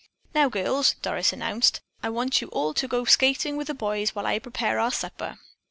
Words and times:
"Now, 0.33 0.49
girls," 0.49 0.95
Doris 1.03 1.31
announced, 1.31 1.79
"I 2.01 2.09
want 2.09 2.41
you 2.41 2.47
all 2.47 2.73
to 2.73 2.87
go 2.87 3.05
skating 3.05 3.55
with 3.55 3.67
the 3.67 3.75
boys 3.75 4.15
while 4.15 4.25
I 4.25 4.39
prepare 4.39 4.79
our 4.79 4.89
supper." 4.89 5.37